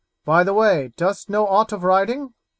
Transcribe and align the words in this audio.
By 0.25 0.43
the 0.43 0.55
way, 0.55 0.93
dost 0.97 1.29
know 1.29 1.45
aught 1.45 1.71
of 1.71 1.83
riding?" 1.83 2.33